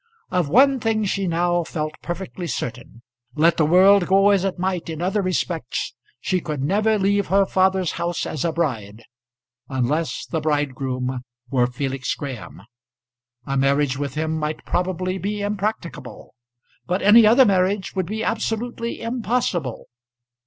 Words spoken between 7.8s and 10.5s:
house as a bride unless the